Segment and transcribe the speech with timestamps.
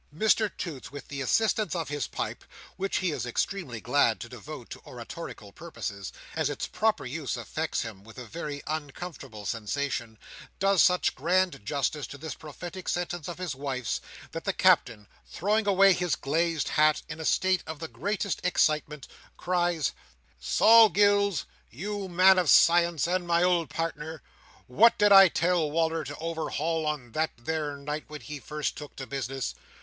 [0.15, 4.81] '"Mr Toots, with the assistance of his pipe—which he is extremely glad to devote to
[4.83, 11.63] oratorical purposes, as its proper use affects him with a very uncomfortable sensation—does such grand
[11.63, 14.01] justice to this prophetic sentence of his wife's,
[14.31, 19.07] that the Captain, throwing away his glazed hat in a state of the greatest excitement,
[19.37, 19.91] cries:
[20.39, 24.23] "Sol Gills, you man of science and my ould pardner,
[24.65, 28.95] what did I tell Wal"r to overhaul on that there night when he first took
[28.95, 29.53] to business?